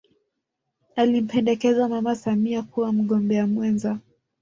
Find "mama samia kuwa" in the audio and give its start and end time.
1.89-2.93